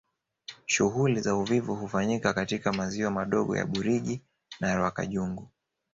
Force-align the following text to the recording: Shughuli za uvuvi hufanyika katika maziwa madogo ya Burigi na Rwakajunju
Shughuli 0.65 1.21
za 1.21 1.35
uvuvi 1.35 1.59
hufanyika 1.59 2.33
katika 2.33 2.73
maziwa 2.73 3.11
madogo 3.11 3.57
ya 3.57 3.65
Burigi 3.65 4.21
na 4.59 4.75
Rwakajunju 4.75 5.47